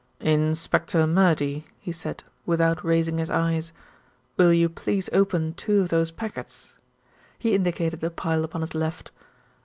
[0.21, 3.71] "Inspector Murdy," he said, without raising his eyes,
[4.35, 6.73] "will you please open two of those packets?"
[7.37, 9.11] He indicated the pile upon his left.